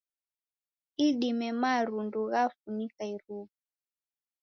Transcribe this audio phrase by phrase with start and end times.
[1.07, 3.51] Idime marundu ghafunika iruw'a